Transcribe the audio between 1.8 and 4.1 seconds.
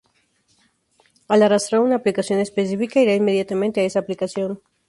una aplicación específica, irá inmediatamente a esa